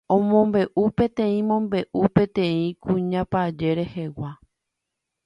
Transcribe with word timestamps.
Omombe'u 0.15 0.83
peteĩ 0.97 1.37
mombe'u 1.49 2.01
peteĩ 2.15 2.65
kuñapaje 2.83 3.69
rehegua 3.77 4.31